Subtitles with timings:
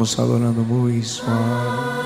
[0.00, 1.99] Vamos adorando muy suave.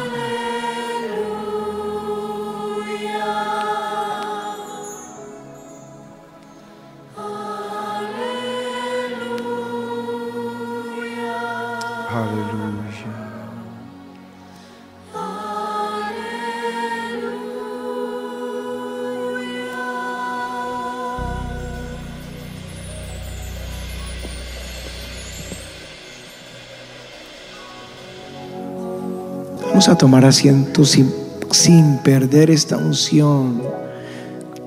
[29.86, 31.12] A tomar asiento sin,
[31.50, 33.60] sin perder esta unción.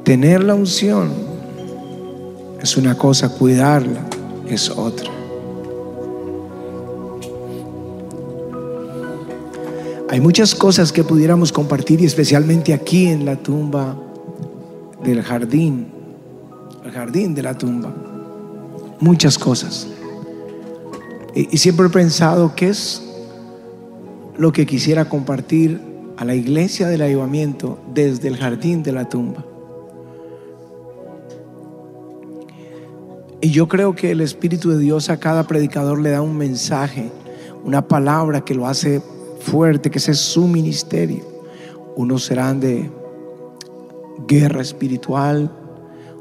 [0.03, 1.09] Tener la unción
[2.62, 4.05] es una cosa, cuidarla
[4.48, 5.09] es otra.
[10.09, 13.97] Hay muchas cosas que pudiéramos compartir y especialmente aquí en la tumba
[15.03, 15.88] del jardín,
[16.86, 17.91] el jardín de la tumba.
[18.99, 19.88] Muchas cosas.
[21.34, 23.06] Y, y siempre he pensado que es
[24.38, 25.80] lo que quisiera compartir
[26.17, 29.45] a la iglesia del avivamiento desde el jardín de la tumba.
[33.39, 37.11] Y yo creo que el Espíritu de Dios a cada predicador le da un mensaje,
[37.63, 39.02] una palabra que lo hace
[39.39, 41.23] fuerte, que ese es su ministerio.
[41.95, 42.89] Unos serán de
[44.27, 45.51] guerra espiritual,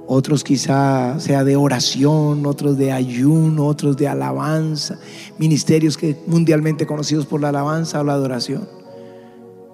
[0.07, 4.98] otros quizá sea de oración, otros de ayuno, otros de alabanza,
[5.39, 8.69] ministerios que mundialmente conocidos por la alabanza o la adoración.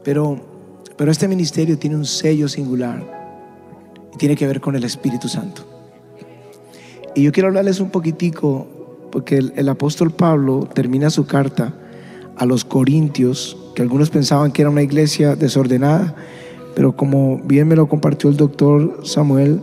[0.02, 0.40] Pero,
[0.96, 3.04] pero este ministerio tiene un sello singular
[4.14, 5.62] y tiene que ver con el Espíritu Santo.
[7.14, 8.66] Y yo quiero hablarles un poquitico,
[9.10, 11.74] porque el, el apóstol Pablo termina su carta
[12.36, 16.14] a los corintios, que algunos pensaban que era una iglesia desordenada,
[16.74, 19.60] pero como bien me lo compartió el doctor Samuel,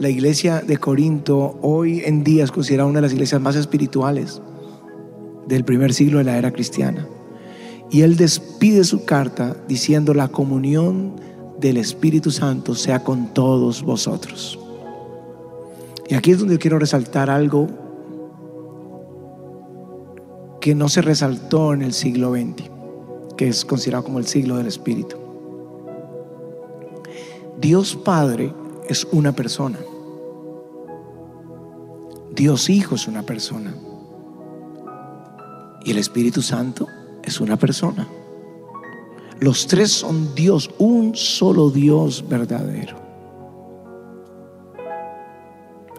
[0.00, 4.40] la iglesia de Corinto hoy en día es considerada una de las iglesias más espirituales
[5.46, 7.06] del primer siglo de la era cristiana.
[7.90, 11.16] Y él despide su carta diciendo la comunión
[11.58, 14.58] del Espíritu Santo sea con todos vosotros.
[16.08, 17.68] Y aquí es donde quiero resaltar algo
[20.62, 22.70] que no se resaltó en el siglo XX,
[23.36, 25.16] que es considerado como el siglo del Espíritu.
[27.60, 28.54] Dios Padre
[28.90, 29.78] es una persona.
[32.34, 33.72] Dios Hijo es una persona.
[35.84, 36.88] Y el Espíritu Santo
[37.22, 38.08] es una persona.
[39.38, 42.96] Los tres son Dios, un solo Dios verdadero.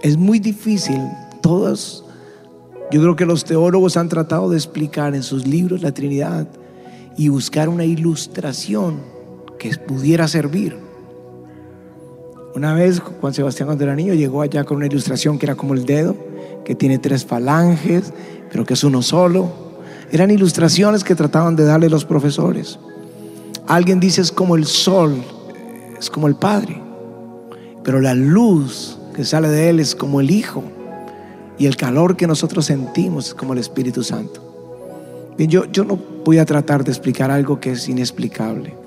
[0.02, 1.00] Es muy difícil,
[1.42, 2.04] todas,
[2.92, 6.46] yo creo que los teólogos han tratado de explicar en sus libros la Trinidad
[7.18, 9.00] y buscar una ilustración
[9.58, 10.91] que pudiera servir.
[12.54, 15.74] Una vez Juan Sebastián cuando era niño llegó allá con una ilustración que era como
[15.74, 16.16] el dedo,
[16.66, 18.12] que tiene tres falanges,
[18.52, 19.50] pero que es uno solo.
[20.12, 22.78] Eran ilustraciones que trataban de darle los profesores.
[23.68, 25.24] Alguien dice es como el sol,
[25.98, 26.82] es como el Padre,
[27.86, 30.64] pero la luz que sale de él es como el Hijo
[31.58, 34.42] y el calor que nosotros sentimos es como el Espíritu Santo.
[35.38, 38.81] Yo, yo no voy a tratar de explicar algo que es inexplicable.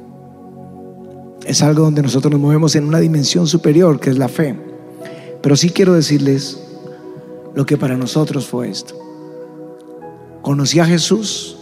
[1.45, 4.59] Es algo donde nosotros nos movemos en una dimensión superior, que es la fe.
[5.43, 6.59] Pero sí quiero decirles
[7.55, 8.95] lo que para nosotros fue esto.
[10.41, 11.57] Conocí a Jesús,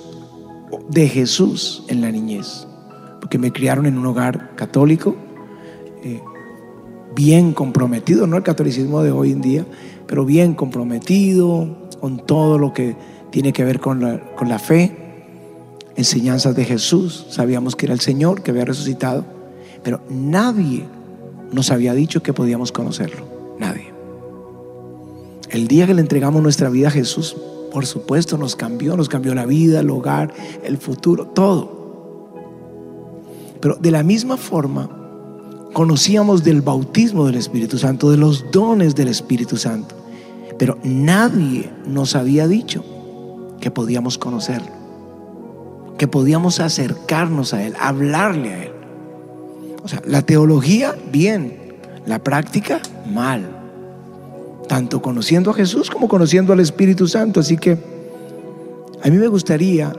[0.89, 2.67] de Jesús en la niñez,
[3.21, 5.17] porque me criaron en un hogar católico,
[6.05, 6.21] eh,
[7.15, 9.67] bien comprometido, no el catolicismo de hoy en día,
[10.07, 12.97] pero bien comprometido con todo lo que
[13.31, 14.97] tiene que ver con la, con la fe,
[15.97, 19.42] enseñanzas de Jesús, sabíamos que era el Señor, que había resucitado
[19.83, 20.85] pero nadie
[21.53, 23.25] nos había dicho que podíamos conocerlo.
[23.59, 23.93] Nadie.
[25.51, 27.37] El día que le entregamos nuestra vida a Jesús,
[27.73, 30.33] por supuesto, nos cambió, nos cambió la vida, el hogar,
[30.65, 31.83] el futuro, todo.
[33.61, 34.91] Pero de la misma forma,
[35.73, 39.95] conocíamos del bautismo del Espíritu Santo, de los dones del Espíritu Santo.
[40.59, 42.85] Pero nadie nos había dicho
[43.61, 44.73] que podíamos conocerlo,
[45.99, 48.72] que podíamos acercarnos a Él, hablarle a Él.
[49.83, 51.77] O sea, la teología, bien.
[52.07, 52.81] La práctica,
[53.13, 53.49] mal.
[54.69, 57.41] Tanto conociendo a Jesús como conociendo al Espíritu Santo.
[57.41, 57.79] Así que
[59.03, 59.93] a mí me gustaría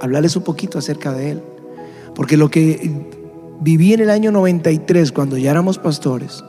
[0.00, 1.42] hablarles un poquito acerca de Él.
[2.14, 2.90] Porque lo que
[3.60, 6.42] viví en el año 93, cuando ya éramos pastores,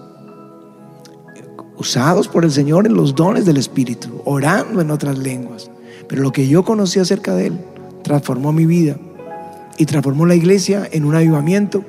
[1.78, 5.70] usados por el Señor en los dones del Espíritu, orando en otras lenguas.
[6.08, 7.54] Pero lo que yo conocí acerca de Él
[8.04, 8.98] transformó mi vida
[9.78, 11.84] y transformó la iglesia en un avivamiento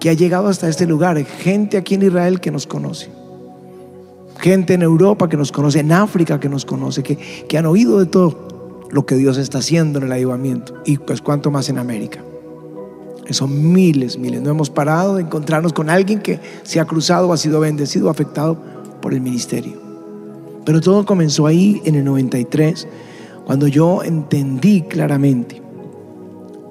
[0.00, 3.10] que ha llegado hasta este lugar, gente aquí en Israel que nos conoce,
[4.38, 8.00] gente en Europa que nos conoce, en África que nos conoce, que, que han oído
[8.00, 8.48] de todo
[8.90, 12.24] lo que Dios está haciendo en el ayudamiento y pues cuánto más en América.
[13.30, 14.42] Son miles, miles.
[14.42, 18.58] No hemos parado de encontrarnos con alguien que se ha cruzado, ha sido bendecido, afectado
[19.00, 19.80] por el ministerio.
[20.64, 22.88] Pero todo comenzó ahí en el 93,
[23.46, 25.62] cuando yo entendí claramente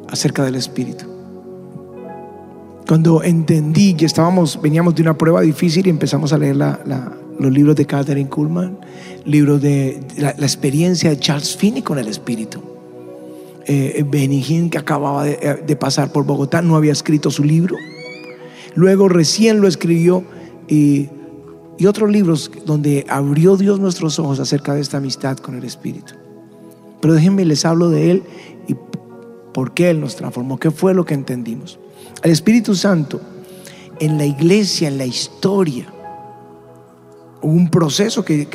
[0.10, 1.09] acerca del Espíritu.
[2.90, 7.76] Cuando entendí que estábamos, veníamos de una prueba difícil y empezamos a leer los libros
[7.76, 8.80] de Catherine Kuhlman,
[9.26, 12.64] libros de la, experiencia de Charles Finney con el Espíritu.
[13.68, 17.76] Eh, Benny que acababa de, de, pasar por Bogotá, no había escrito su libro.
[18.74, 20.24] Luego recién lo escribió
[20.68, 21.10] y
[21.88, 26.16] otros libros donde abrió Dios nuestros ojos acerca de esta amistad con el Espíritu.
[27.02, 28.24] Pero déjenme les hablo de Él
[28.68, 28.76] y
[29.54, 31.78] por qué Él nos transformó, qué fue lo que entendimos.
[32.24, 33.22] El Espíritu Santo
[34.00, 35.88] en la iglesia, en la historia,
[37.42, 38.48] hubo un proceso que,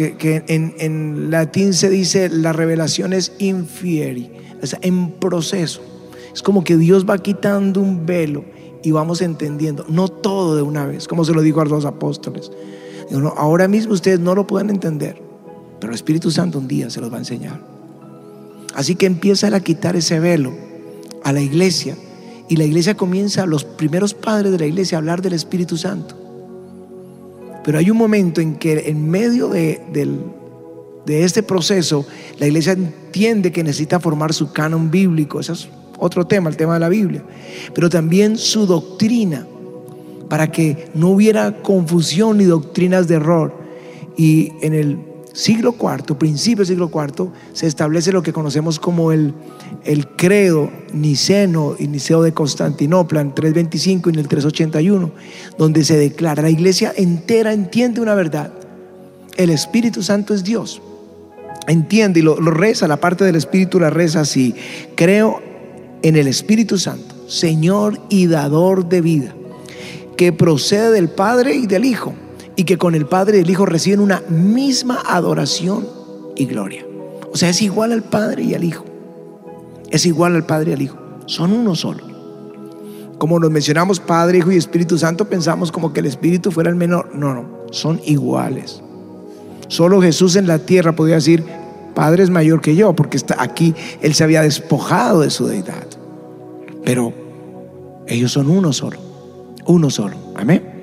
[0.49, 4.31] en, latín se dice la revelación es infieri,
[4.63, 5.83] es en proceso.
[6.33, 8.45] Es como que Dios va quitando un velo
[8.83, 12.51] y vamos entendiendo, no todo de una vez, como se lo dijo a los apóstoles
[13.37, 15.21] ahora mismo ustedes no lo pueden entender,
[15.81, 17.61] pero el Espíritu Santo un día se los va a enseñar.
[18.75, 20.53] Así que empieza a quitar ese velo
[21.23, 21.97] a la iglesia
[22.49, 26.17] y la iglesia comienza, los primeros padres de la iglesia, a hablar del Espíritu Santo.
[27.65, 29.81] Pero hay un momento en que en medio de,
[31.07, 32.07] de este proceso,
[32.39, 35.41] la iglesia entiende que necesita formar su canon bíblico.
[35.41, 35.69] Ese es
[35.99, 37.25] otro tema, el tema de la Biblia.
[37.75, 39.47] Pero también su doctrina
[40.29, 43.55] para que no hubiera confusión ni doctrinas de error.
[44.17, 44.99] Y en el
[45.35, 49.35] siglo IV, principio del siglo IV, se establece lo que conocemos como el,
[49.85, 55.11] el credo niceno y niceo de Constantinopla en 325 y en el 381,
[55.59, 58.53] donde se declara, la iglesia entera entiende una verdad,
[59.37, 60.81] el Espíritu Santo es Dios.
[61.67, 64.55] Entiende y lo, lo reza, la parte del Espíritu la reza así,
[64.95, 65.43] creo
[66.03, 69.35] en el Espíritu Santo, Señor y dador de vida
[70.17, 72.15] que procede del Padre y del Hijo,
[72.57, 75.87] y que con el Padre y el Hijo reciben una misma adoración
[76.37, 76.87] y gloria.
[77.33, 78.85] O sea, es igual al Padre y al Hijo.
[79.91, 80.97] Es igual al Padre y al Hijo.
[81.27, 82.05] Son uno solo.
[83.19, 86.77] Como nos mencionamos Padre, Hijo y Espíritu Santo, pensamos como que el Espíritu fuera el
[86.77, 87.15] menor.
[87.15, 88.83] No, no, son iguales.
[89.69, 91.45] Solo Jesús en la tierra podía decir,
[91.95, 95.87] Padre es mayor que yo, porque está aquí Él se había despojado de su deidad.
[96.85, 97.13] Pero
[98.07, 98.99] ellos son uno solo
[99.67, 100.17] uno solo.
[100.37, 100.74] Amén.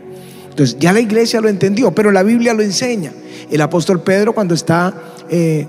[0.80, 3.12] Ya la iglesia lo entendió, pero la Biblia lo enseña.
[3.50, 4.94] El apóstol Pedro cuando está
[5.30, 5.68] eh,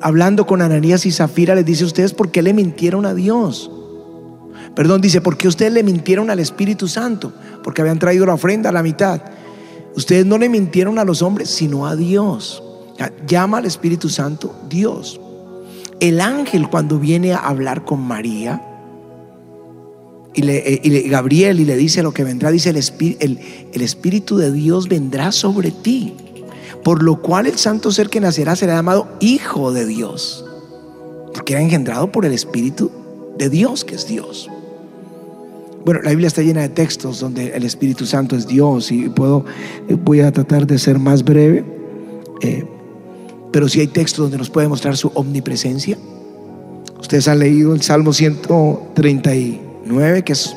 [0.00, 3.70] hablando con Ananías y Zafira les dice, ustedes, ¿por qué le mintieron a Dios?
[4.74, 7.32] Perdón, dice, ¿por qué ustedes le mintieron al Espíritu Santo?
[7.62, 9.20] Porque habían traído la ofrenda a la mitad.
[9.94, 12.62] Ustedes no le mintieron a los hombres, sino a Dios.
[13.26, 15.20] Llama al Espíritu Santo Dios.
[16.00, 18.71] El ángel cuando viene a hablar con María,
[20.34, 22.76] y, le, eh, Gabriel y le dice lo que vendrá, dice el,
[23.20, 23.38] el,
[23.72, 26.14] el Espíritu de Dios vendrá sobre ti,
[26.82, 30.44] por lo cual el santo ser que nacerá será llamado Hijo de Dios,
[31.34, 32.90] porque era engendrado por el Espíritu
[33.38, 34.48] de Dios, que es Dios.
[35.84, 39.44] Bueno, la Biblia está llena de textos donde el Espíritu Santo es Dios y puedo,
[39.88, 41.64] eh, voy a tratar de ser más breve,
[42.40, 42.64] eh,
[43.52, 45.98] pero si hay textos donde nos puede mostrar su omnipresencia.
[47.00, 49.34] Ustedes han leído el Salmo 130
[49.84, 50.54] 9, que es,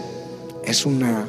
[0.63, 1.25] es una,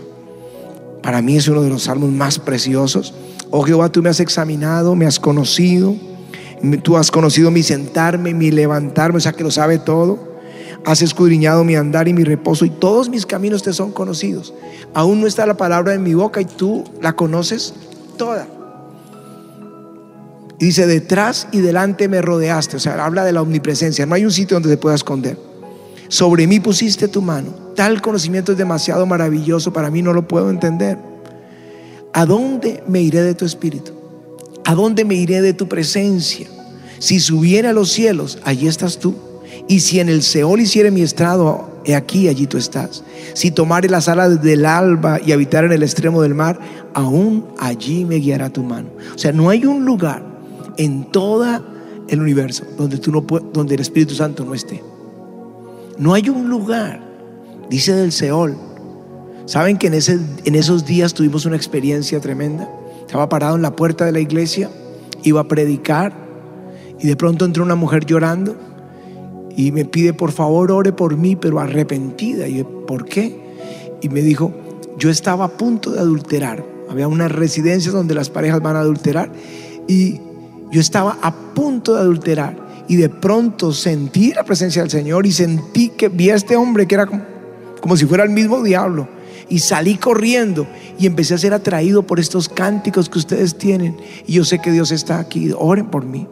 [1.03, 3.15] para mí es uno de los salmos más preciosos.
[3.51, 5.95] Oh Jehová, tú me has examinado, me has conocido,
[6.83, 10.37] tú has conocido mi sentarme, mi levantarme, o sea que lo sabe todo.
[10.85, 14.55] Has escudriñado mi andar y mi reposo y todos mis caminos te son conocidos.
[14.95, 17.75] Aún no está la palabra en mi boca y tú la conoces
[18.17, 18.47] toda.
[20.59, 22.77] Y dice, detrás y delante me rodeaste.
[22.77, 24.07] O sea, habla de la omnipresencia.
[24.07, 25.39] No hay un sitio donde se pueda esconder.
[26.09, 27.66] Sobre mí pusiste tu mano.
[27.77, 30.99] Tal conocimiento es demasiado maravilloso para mí, no lo puedo entender.
[32.13, 33.93] ¿A dónde me iré de tu espíritu?
[34.65, 36.49] ¿A dónde me iré de tu presencia?
[36.99, 39.15] Si subiera a los cielos, allí estás tú.
[39.69, 43.05] Y si en el Seol hiciere mi estrado, he aquí, allí tú estás.
[43.35, 46.59] Si tomare las alas del alba y habitar en el extremo del mar,
[46.95, 48.89] aún allí me guiará tu mano.
[49.15, 50.25] O sea, no hay un lugar
[50.79, 51.63] en todo
[52.09, 53.21] el universo donde, tú no
[53.53, 54.83] donde el Espíritu Santo no esté.
[55.99, 57.06] No hay un lugar,
[57.71, 58.57] dice del Seol.
[59.47, 62.69] ¿Saben que en, ese, en esos días tuvimos una experiencia tremenda?
[63.01, 64.71] Estaba parado en la puerta de la iglesia,
[65.23, 66.13] iba a predicar
[66.99, 68.57] y de pronto entró una mujer llorando
[69.57, 72.49] y me pide por favor ore por mí, pero arrepentida.
[72.49, 73.41] Y yo, ¿por qué?
[74.03, 74.53] Y me dijo,
[74.99, 76.65] yo estaba a punto de adulterar.
[76.91, 79.31] Había unas residencias donde las parejas van a adulterar
[79.89, 80.21] y
[80.71, 82.57] yo estaba a punto de adulterar
[82.89, 86.87] y de pronto sentí la presencia del Señor y sentí que vi a este hombre
[86.87, 87.23] que era como,
[87.81, 89.09] como si fuera el mismo diablo.
[89.49, 90.67] Y salí corriendo
[90.99, 93.97] y empecé a ser atraído por estos cánticos que ustedes tienen.
[94.27, 96.27] Y yo sé que Dios está aquí, oren por mí.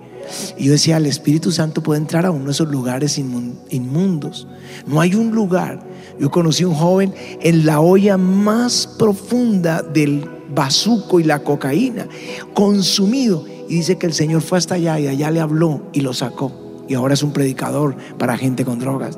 [0.57, 4.49] Y yo decía, el Espíritu Santo puede entrar a uno de esos lugares inmundos.
[4.87, 5.81] No hay un lugar.
[6.19, 12.09] Yo conocí a un joven en la olla más profunda del bazuco y la cocaína,
[12.55, 13.45] consumido.
[13.69, 16.53] Y dice que el Señor fue hasta allá y allá le habló y lo sacó.
[16.89, 19.17] Y ahora es un predicador para gente con drogas.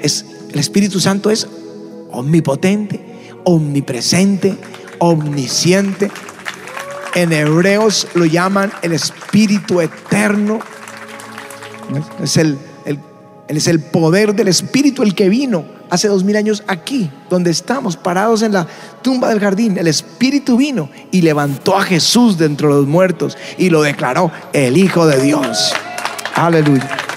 [0.00, 1.46] Es, el Espíritu Santo es
[2.10, 3.00] omnipotente,
[3.44, 4.56] omnipresente,
[4.98, 6.10] omnisciente.
[7.14, 10.60] En hebreos lo llaman el Espíritu Eterno.
[12.22, 12.98] Es el, el,
[13.48, 17.96] es el poder del Espíritu el que vino hace dos mil años aquí, donde estamos
[17.96, 18.66] parados en la
[19.02, 19.78] tumba del jardín.
[19.78, 24.76] El Espíritu vino y levantó a Jesús dentro de los muertos y lo declaró el
[24.76, 25.72] Hijo de Dios.
[26.34, 27.07] Aleluya.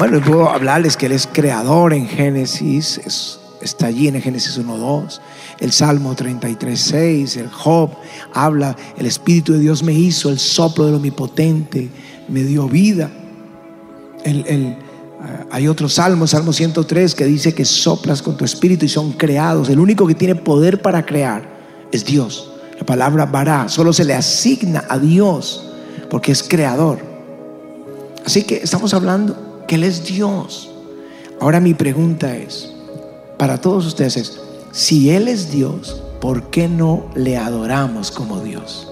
[0.00, 5.20] Bueno, puedo hablarles que Él es creador en Génesis, está allí en Génesis 1.2
[5.60, 7.90] el Salmo 33, 6, el Job
[8.32, 11.90] habla, el Espíritu de Dios me hizo, el soplo del Omnipotente
[12.28, 13.10] me dio vida.
[14.24, 14.78] El, el,
[15.20, 19.12] ah, hay otro salmo, Salmo 103, que dice que soplas con tu espíritu y son
[19.12, 19.68] creados.
[19.68, 21.46] El único que tiene poder para crear
[21.92, 22.50] es Dios.
[22.78, 25.70] La palabra vará solo se le asigna a Dios
[26.08, 26.98] porque es creador.
[28.24, 30.68] Así que estamos hablando que Él es Dios.
[31.40, 32.72] Ahora mi pregunta es,
[33.38, 34.40] para todos ustedes es,
[34.72, 38.90] si Él es Dios, ¿por qué no le adoramos como Dios?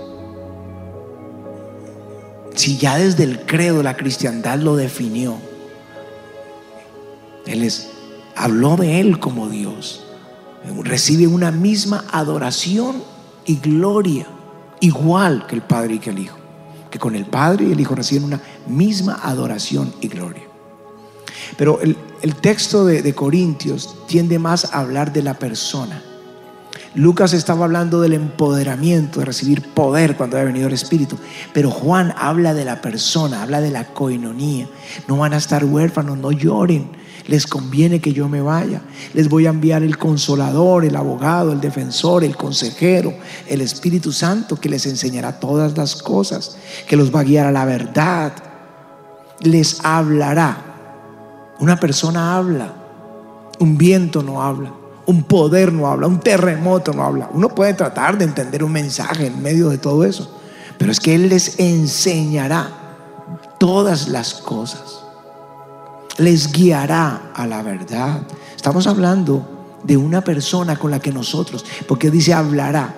[2.55, 5.35] Si ya desde el credo la cristiandad lo definió,
[7.45, 7.89] Él es,
[8.37, 10.05] habló de Él como Dios,
[10.85, 13.03] recibe una misma adoración
[13.47, 14.29] y gloria,
[14.79, 16.39] igual que el Padre y que el Hijo,
[16.89, 20.48] que con el Padre y el Hijo reciben una misma adoración y gloria.
[21.57, 26.03] Pero el, texto de, de Corintios tiende más a hablar de la persona.
[26.95, 31.17] Lucas estaba hablando del empoderamiento, de recibir poder cuando haya venido el Espíritu.
[31.53, 34.69] Pero Juan habla de la persona, habla de la coinonía.
[35.07, 36.91] No van a estar huérfanos, no lloren.
[37.27, 38.81] Les conviene que yo me vaya.
[39.13, 43.15] Les voy a enviar el consolador, el abogado, el defensor, el consejero,
[43.47, 46.57] el Espíritu Santo que les enseñará todas las cosas,
[46.89, 48.33] que los va a guiar a la verdad.
[49.41, 50.68] Les hablará
[51.61, 52.73] una persona habla,
[53.59, 54.73] un viento no habla,
[55.07, 57.31] un poder no habla, un terremoto no habla.
[57.33, 60.31] Uno puede tratar de entender un mensaje en medio de todo eso,
[60.77, 62.71] pero es que Él les enseñará
[63.59, 65.01] todas las cosas,
[66.19, 68.23] les guiará a la verdad.
[68.55, 72.95] Estamos hablando de una persona con la que nosotros, porque dice hablará,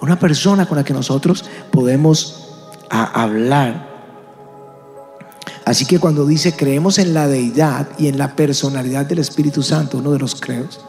[0.00, 2.46] una persona con la que nosotros podemos
[2.88, 3.89] hablar
[5.70, 9.98] Así que cuando dice creemos en la deidad y en la personalidad del Espíritu Santo,
[9.98, 10.80] uno de los creos,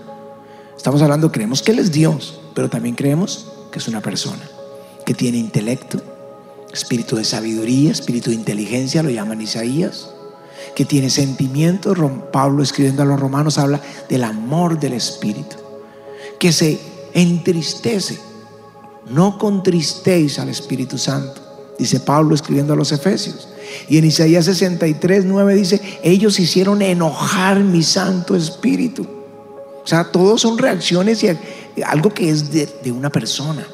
[0.75, 4.41] estamos hablando, creemos que Él es Dios, pero también creemos que es una persona,
[5.05, 6.01] que tiene intelecto,
[6.73, 10.09] espíritu de sabiduría, espíritu de inteligencia, lo llaman Isaías,
[10.75, 11.95] que tiene sentimientos.
[12.33, 15.57] Pablo escribiendo a los romanos habla del amor del Espíritu,
[16.39, 16.79] que se
[17.13, 18.19] entristece.
[19.11, 21.39] No contristéis al Espíritu Santo,
[21.77, 23.47] dice Pablo escribiendo a los Efesios.
[23.89, 29.07] Y en Isaías 63, 9 dice, ellos hicieron enojar mi Santo Espíritu.
[29.83, 31.37] O sea, todos son reacciones y
[31.83, 33.65] algo que es de, una persona,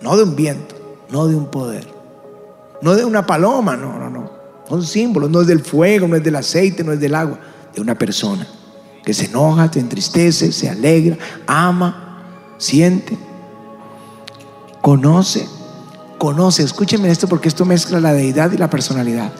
[0.00, 0.74] no de un viento,
[1.10, 1.86] no de un poder,
[2.82, 4.30] no de una paloma, no, no, no.
[4.68, 7.40] Son símbolos, no es del fuego, no es del aceite, no es del agua,
[7.74, 8.46] de una persona
[9.02, 11.16] que se enoja, se entristece, se alegra,
[11.46, 13.16] ama, siente,
[14.82, 15.48] conoce
[16.18, 19.32] conoce, escúchenme esto porque esto mezcla la deidad y la personalidad.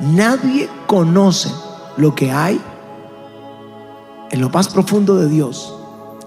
[0.00, 1.50] Nadie conoce
[1.96, 2.60] lo que hay
[4.30, 5.74] en lo más profundo de Dios,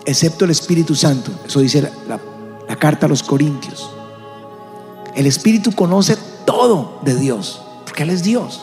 [0.05, 1.31] excepto el Espíritu Santo.
[1.45, 2.19] Eso dice la,
[2.77, 3.89] carta a los Corintios.
[5.15, 8.61] El Espíritu conoce todo de Dios, porque Él es Dios.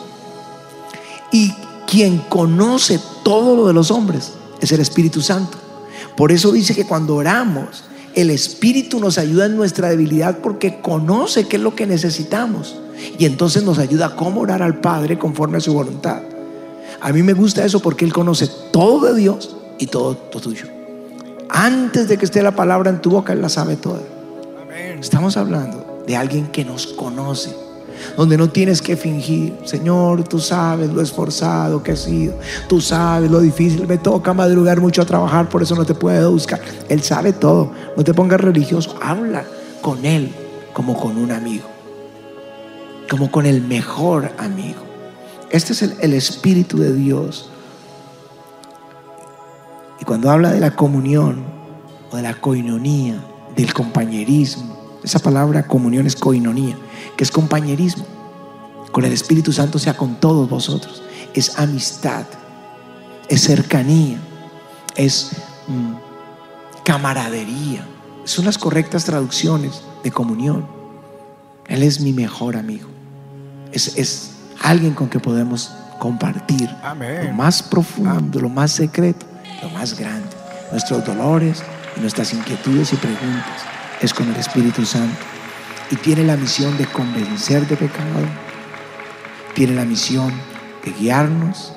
[1.31, 1.53] Y
[1.87, 5.57] quien conoce todo lo de los hombres es el Espíritu Santo.
[6.15, 7.83] Por eso dice que cuando oramos,
[8.15, 12.77] el Espíritu nos ayuda en nuestra debilidad porque conoce qué es lo que necesitamos.
[13.17, 16.21] Y entonces nos ayuda a cómo orar al Padre conforme a su voluntad.
[16.99, 20.65] A mí me gusta eso porque Él conoce todo de Dios y todo, todo tuyo.
[21.49, 24.01] Antes de que esté la palabra en tu boca, Él la sabe toda.
[24.99, 27.55] Estamos hablando de alguien que nos conoce
[28.17, 32.33] donde no tienes que fingir, Señor, tú sabes lo esforzado que he sido,
[32.67, 36.31] tú sabes lo difícil, me toca madrugar mucho a trabajar, por eso no te puedo
[36.31, 36.61] buscar.
[36.89, 39.45] Él sabe todo, no te pongas religioso, habla
[39.81, 40.33] con Él
[40.73, 41.65] como con un amigo.
[43.09, 44.79] como con el mejor amigo.
[45.49, 47.49] Este es el, el Espíritu de Dios.
[49.99, 51.43] Y cuando habla de la comunión
[52.09, 53.21] o de la coinonía,
[53.55, 56.77] del compañerismo, esa palabra comunión es coinonía,
[57.17, 58.05] que es compañerismo.
[58.91, 61.01] Con el Espíritu Santo sea con todos vosotros.
[61.33, 62.25] Es amistad,
[63.27, 64.19] es cercanía,
[64.95, 65.31] es
[65.67, 65.93] mm,
[66.83, 67.87] camaradería.
[68.25, 70.67] Son las correctas traducciones de comunión.
[71.67, 72.87] Él es mi mejor amigo.
[73.71, 74.31] Es, es
[74.61, 76.69] alguien con que podemos compartir
[77.25, 79.25] lo más profundo, lo más secreto,
[79.63, 80.29] lo más grande.
[80.71, 81.63] Nuestros dolores
[81.97, 85.19] y nuestras inquietudes y preguntas es con el Espíritu Santo.
[85.89, 88.25] Y tiene la misión de convencer de pecado,
[89.53, 90.33] tiene la misión
[90.83, 91.73] de guiarnos,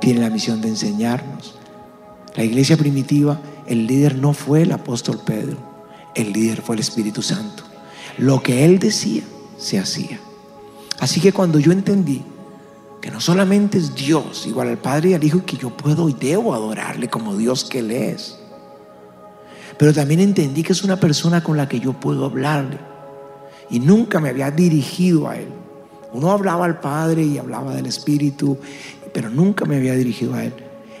[0.00, 1.54] tiene la misión de enseñarnos.
[2.34, 5.56] La iglesia primitiva, el líder no fue el apóstol Pedro,
[6.14, 7.62] el líder fue el Espíritu Santo.
[8.18, 9.22] Lo que él decía,
[9.56, 10.18] se hacía.
[10.98, 12.22] Así que cuando yo entendí
[13.00, 16.14] que no solamente es Dios, igual al Padre y al Hijo, que yo puedo y
[16.14, 18.38] debo adorarle como Dios que Él es,
[19.78, 22.78] pero también entendí que es una persona con la que yo puedo hablarle.
[23.68, 25.48] Y nunca me había dirigido a Él.
[26.12, 28.58] Uno hablaba al Padre y hablaba del Espíritu,
[29.12, 30.52] pero nunca me había dirigido a Él.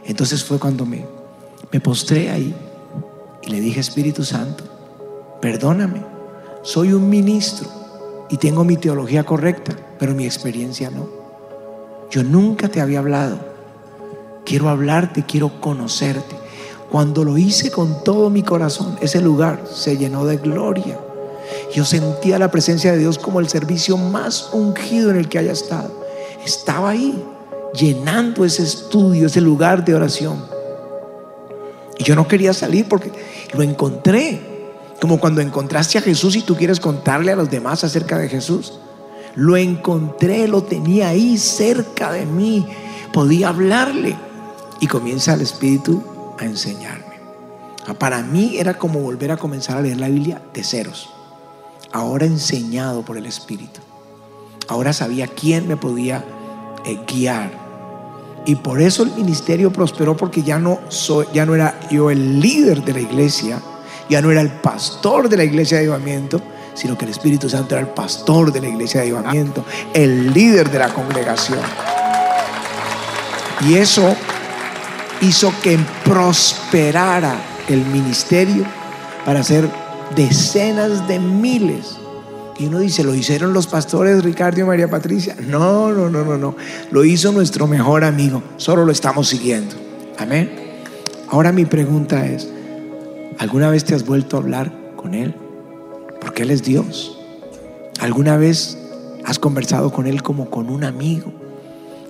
[0.04, 1.04] Entonces fue cuando me,
[1.72, 2.54] me postré ahí
[3.42, 4.64] y le dije, Espíritu Santo,
[5.40, 6.02] perdóname,
[6.62, 7.68] soy un ministro
[8.28, 11.08] y tengo mi teología correcta, pero mi experiencia no.
[12.10, 13.38] Yo nunca te había hablado.
[14.44, 16.36] Quiero hablarte, quiero conocerte.
[16.90, 20.98] Cuando lo hice con todo mi corazón, ese lugar se llenó de gloria.
[21.74, 25.52] Yo sentía la presencia de Dios como el servicio más ungido en el que haya
[25.52, 25.90] estado.
[26.44, 27.22] Estaba ahí,
[27.74, 30.44] llenando ese estudio, ese lugar de oración.
[31.98, 33.10] Y yo no quería salir porque
[33.52, 34.54] lo encontré.
[35.00, 38.78] Como cuando encontraste a Jesús y tú quieres contarle a los demás acerca de Jesús.
[39.34, 42.66] Lo encontré, lo tenía ahí cerca de mí.
[43.12, 44.16] Podía hablarle.
[44.80, 46.02] Y comienza el Espíritu
[46.38, 47.16] a enseñarme.
[47.86, 51.10] Ah, para mí era como volver a comenzar a leer la Biblia de ceros.
[51.92, 53.80] Ahora enseñado por el Espíritu.
[54.68, 56.24] Ahora sabía quién me podía
[56.84, 57.50] eh, guiar.
[58.44, 62.40] Y por eso el ministerio prosperó porque ya no, soy, ya no era yo el
[62.40, 63.60] líder de la iglesia,
[64.08, 66.40] ya no era el pastor de la iglesia de avivamiento,
[66.74, 70.70] sino que el Espíritu Santo era el pastor de la iglesia de avivamiento, el líder
[70.70, 71.58] de la congregación.
[73.66, 74.14] Y eso
[75.20, 77.36] hizo que prosperara
[77.68, 78.64] el ministerio
[79.24, 79.68] para hacer
[80.14, 81.96] decenas de miles.
[82.58, 85.36] Y uno dice, ¿lo hicieron los pastores Ricardo y María Patricia?
[85.46, 86.56] No, no, no, no, no.
[86.90, 88.42] Lo hizo nuestro mejor amigo.
[88.56, 89.74] Solo lo estamos siguiendo.
[90.18, 90.50] Amén.
[91.28, 92.48] Ahora mi pregunta es,
[93.38, 95.34] ¿alguna vez te has vuelto a hablar con Él?
[96.20, 97.18] Porque Él es Dios.
[98.00, 98.78] ¿Alguna vez
[99.24, 101.32] has conversado con Él como con un amigo?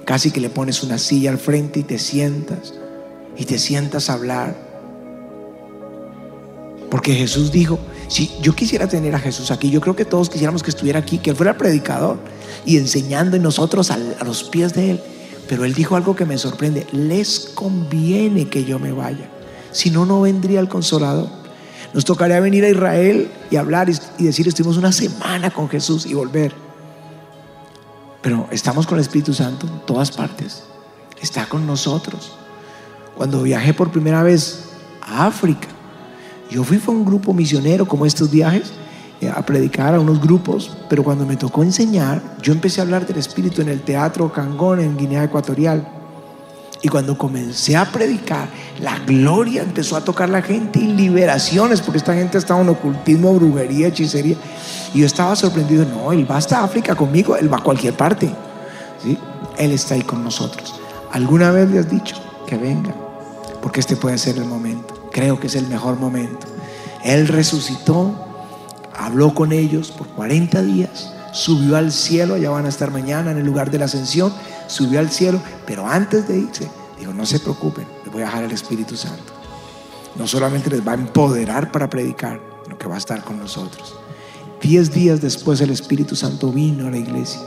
[0.05, 2.73] Casi que le pones una silla al frente y te sientas
[3.37, 4.57] y te sientas a hablar.
[6.90, 10.62] Porque Jesús dijo, si yo quisiera tener a Jesús aquí, yo creo que todos quisiéramos
[10.62, 12.18] que estuviera aquí, que Él fuera predicador
[12.64, 15.01] y enseñando y nosotros a, los pies de Él.
[15.49, 19.29] Pero Él dijo algo que me sorprende, les conviene que yo me vaya,
[19.72, 21.29] si no, no vendría el consolador.
[21.92, 26.14] Nos tocaría venir a Israel y hablar y decir, estuvimos una semana con Jesús y
[26.14, 26.53] volver.
[28.22, 30.64] Pero estamos con el Espíritu Santo en todas partes.
[31.20, 32.33] Está con nosotros.
[33.16, 34.64] Cuando viajé por primera vez
[35.00, 35.68] a África,
[36.50, 38.72] yo fui con un grupo misionero como estos viajes
[39.20, 43.07] eh, a predicar a unos grupos, pero cuando me tocó enseñar, yo empecé a hablar
[43.07, 45.88] del Espíritu en el Teatro Cangón en Guinea Ecuatorial.
[46.83, 48.48] Y cuando comencé a predicar,
[48.81, 53.33] la gloria empezó a tocar la gente y liberaciones, porque esta gente estaba en ocultismo,
[53.33, 54.37] brujería, hechicería.
[54.92, 58.31] Y yo estaba sorprendido, no, Él va hasta África conmigo, Él va a cualquier parte.
[59.02, 59.18] ¿Sí?
[59.57, 60.79] Él está ahí con nosotros.
[61.11, 63.06] ¿Alguna vez le has dicho que venga?
[63.66, 65.11] Porque este puede ser el momento.
[65.11, 66.46] Creo que es el mejor momento.
[67.02, 68.14] Él resucitó,
[68.96, 73.38] habló con ellos por 40 días, subió al cielo, allá van a estar mañana en
[73.38, 74.33] el lugar de la ascensión,
[74.68, 78.44] subió al cielo, pero antes de irse, dijo, no se preocupen, les voy a dejar
[78.44, 79.33] el Espíritu Santo.
[80.14, 83.96] No solamente les va a empoderar para predicar, sino que va a estar con nosotros.
[84.62, 87.40] Diez días después el Espíritu Santo vino a la iglesia.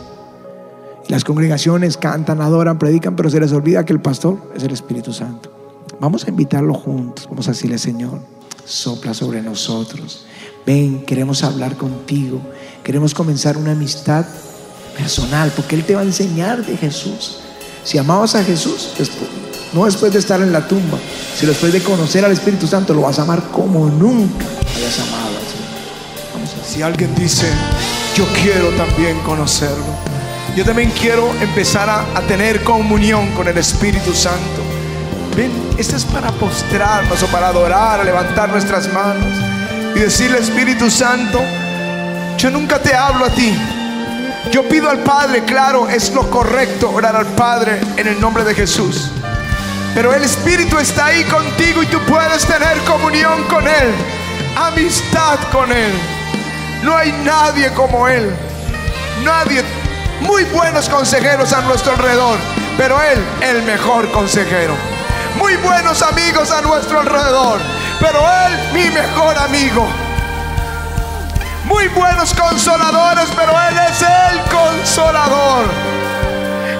[1.07, 5.13] Las congregaciones cantan, adoran, predican, pero se les olvida que el pastor es el Espíritu
[5.13, 5.58] Santo.
[5.99, 7.27] Vamos a invitarlo juntos.
[7.29, 8.21] Vamos a decirle, Señor,
[8.65, 10.25] sopla sobre nosotros.
[10.65, 12.39] Ven, queremos hablar contigo.
[12.83, 14.25] Queremos comenzar una amistad
[14.97, 17.39] personal, porque Él te va a enseñar de Jesús.
[17.83, 18.91] Si amabas a Jesús,
[19.73, 20.97] no después de estar en la tumba,
[21.37, 25.37] sino después de conocer al Espíritu Santo, lo vas a amar como nunca hayas amado
[25.37, 26.65] al Señor.
[26.65, 27.47] Si alguien dice,
[28.15, 29.83] yo quiero también conocerlo.
[30.55, 34.68] Yo también quiero empezar a, a tener comunión con el Espíritu Santo.
[35.77, 39.23] Esto es para postrarnos o para adorar, levantar nuestras manos
[39.95, 41.39] y decirle, Espíritu Santo,
[42.37, 43.57] yo nunca te hablo a ti.
[44.51, 48.53] Yo pido al Padre, claro, es lo correcto orar al Padre en el nombre de
[48.53, 49.11] Jesús.
[49.95, 53.93] Pero el Espíritu está ahí contigo y tú puedes tener comunión con Él,
[54.57, 55.93] amistad con Él.
[56.83, 58.29] No hay nadie como Él.
[59.23, 59.63] Nadie.
[60.19, 62.37] Muy buenos consejeros a nuestro alrededor,
[62.77, 64.98] pero Él el mejor consejero.
[65.37, 67.59] Muy buenos amigos a nuestro alrededor,
[67.99, 69.87] pero Él mi mejor amigo.
[71.65, 75.65] Muy buenos consoladores, pero Él es el consolador.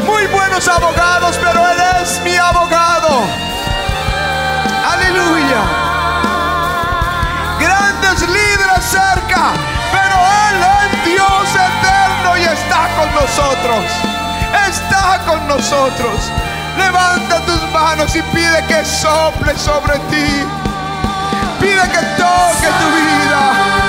[0.05, 3.21] Muy buenos abogados, pero Él es mi abogado.
[4.91, 5.61] Aleluya.
[7.59, 9.53] Grandes líderes cerca,
[9.91, 10.15] pero
[10.49, 13.85] Él es Dios eterno y está con nosotros.
[14.67, 16.31] Está con nosotros.
[16.79, 20.45] Levanta tus manos y pide que sople sobre ti.
[21.59, 23.88] Pide que toque tu vida.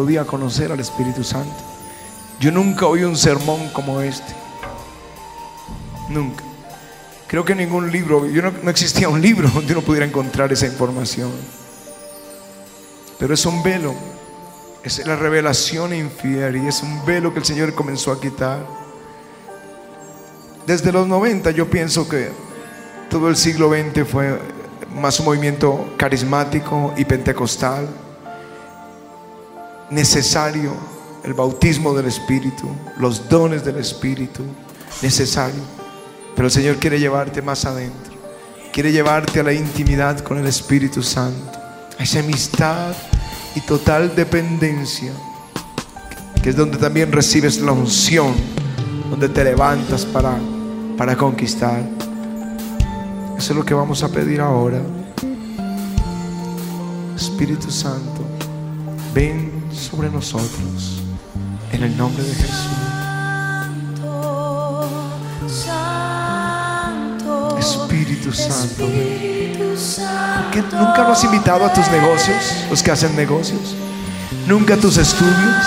[0.00, 1.62] Podía conocer al Espíritu Santo.
[2.40, 4.32] Yo nunca oí un sermón como este.
[6.08, 6.42] Nunca.
[7.26, 10.64] Creo que ningún libro, yo no, no existía un libro donde uno pudiera encontrar esa
[10.64, 11.30] información.
[13.18, 13.94] Pero es un velo,
[14.82, 18.66] es la revelación infiel y es un velo que el Señor comenzó a quitar.
[20.66, 22.30] Desde los 90 yo pienso que
[23.10, 24.40] todo el siglo XX fue
[24.98, 27.86] más un movimiento carismático y pentecostal,
[29.90, 30.72] necesario,
[31.24, 34.42] el bautismo del Espíritu, los dones del Espíritu,
[35.02, 35.62] necesario.
[36.34, 38.12] Pero el Señor quiere llevarte más adentro,
[38.72, 41.58] quiere llevarte a la intimidad con el Espíritu Santo,
[41.98, 42.94] a esa amistad
[43.54, 45.12] y total dependencia,
[46.42, 48.34] que es donde también recibes la unción,
[49.10, 50.38] donde te levantas para,
[50.96, 51.82] para conquistar.
[53.36, 54.80] Eso es lo que vamos a pedir ahora.
[57.16, 58.24] Espíritu Santo,
[59.12, 61.00] ven sobre nosotros
[61.72, 62.66] en el nombre de Jesús.
[66.10, 68.86] Santo, Espíritu Santo,
[69.76, 70.50] Santo.
[70.52, 72.36] ¿Qué- ¿Nunca lo has invitado a tus negocios,
[72.68, 73.74] los que hacen negocios?
[74.46, 75.64] ¿Nunca a tus estudios?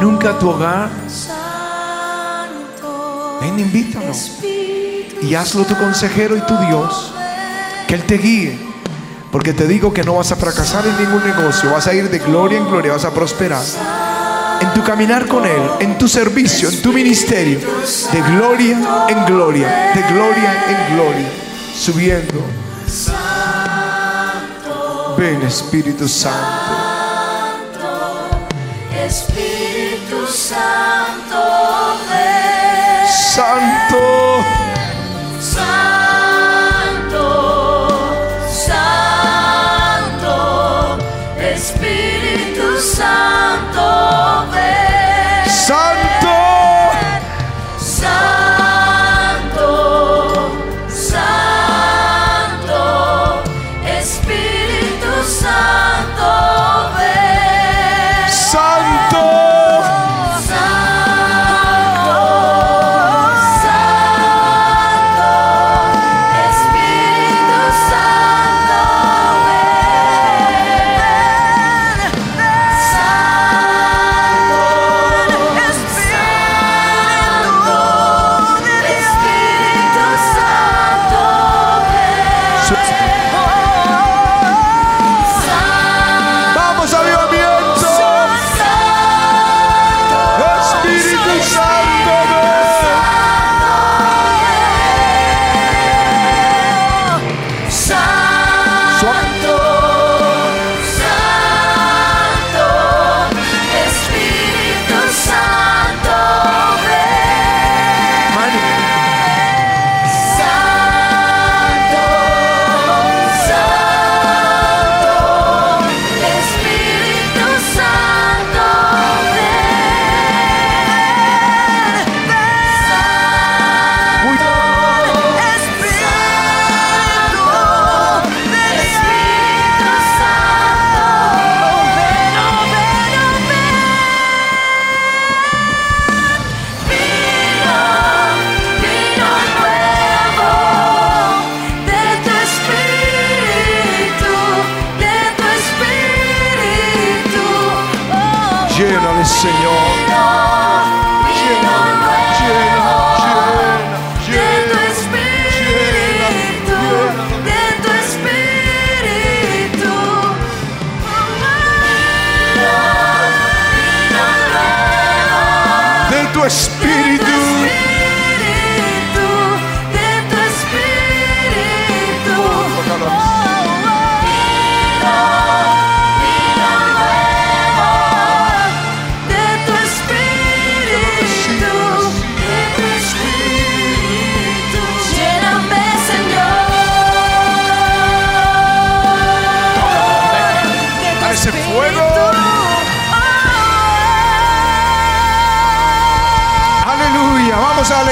[0.00, 0.88] ¿Nunca a tu hogar?
[3.40, 4.12] Ven, invítalo.
[5.22, 7.12] Y hazlo tu consejero y tu Dios.
[7.88, 8.58] Que Él te guíe.
[9.34, 11.72] Porque te digo que no vas a fracasar en ningún negocio.
[11.72, 12.92] Vas a ir de gloria en gloria.
[12.92, 13.64] Vas a prosperar.
[14.60, 15.60] En tu caminar con Él.
[15.80, 16.68] En tu servicio.
[16.68, 17.58] En tu ministerio.
[17.58, 19.90] De gloria en gloria.
[19.92, 21.28] De gloria en gloria.
[21.76, 22.46] Subiendo.
[25.18, 26.84] Ven Espíritu Santo.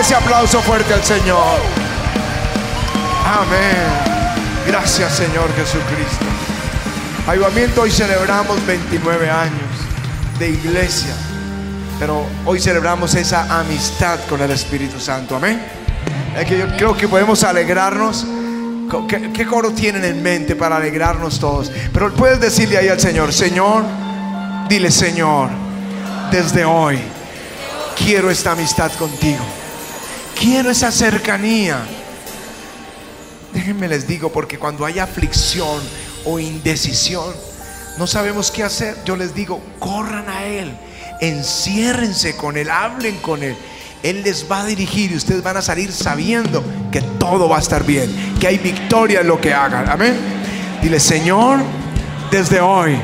[0.03, 1.59] Ese aplauso fuerte al Señor.
[3.25, 3.87] Amén.
[4.67, 6.27] Gracias, Señor Jesucristo.
[7.27, 9.71] Avivamiento, hoy celebramos 29 años
[10.38, 11.15] de iglesia.
[12.01, 15.37] Pero hoy celebramos esa amistad con el Espíritu Santo.
[15.37, 15.62] Amén.
[16.37, 18.27] Es que yo creo que podemos alegrarnos.
[18.91, 21.71] Co- ¿Qué, qué coro tienen en mente para alegrarnos todos?
[21.93, 23.85] Pero puedes decirle ahí al Señor, Señor,
[24.69, 25.49] dile Señor,
[26.33, 26.99] desde hoy
[27.97, 29.45] quiero esta amistad contigo.
[30.43, 31.79] Quiero esa cercanía.
[33.55, 35.81] Déjenme les digo, porque cuando hay aflicción
[36.25, 37.33] o indecisión,
[37.97, 38.97] no sabemos qué hacer.
[39.05, 40.77] Yo les digo, corran a Él,
[41.21, 43.57] enciérrense con Él, hablen con Él
[44.03, 47.61] Él les va a dirigir y ustedes van a salir sabiendo que todo va a
[47.61, 49.89] estar bien, que hay victoria en lo que hagan.
[49.89, 50.17] Amén.
[50.83, 51.61] Dile, Señor,
[52.33, 52.97] desde hoy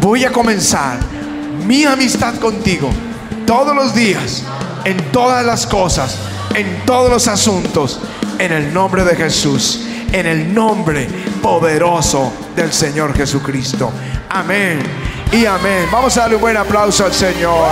[0.00, 1.00] voy a comenzar
[1.66, 2.90] mi amistad contigo
[3.44, 4.44] todos los días,
[4.88, 6.16] en todas las cosas,
[6.54, 8.00] en todos los asuntos,
[8.38, 11.06] en el nombre de Jesús, en el nombre
[11.42, 13.92] poderoso del Señor Jesucristo.
[14.30, 14.78] Amén
[15.30, 15.86] y amén.
[15.92, 17.68] Vamos a darle un buen aplauso al Señor.